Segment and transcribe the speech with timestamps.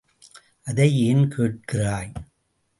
[0.63, 2.11] அதை ஏன் கேட்கிறாய்?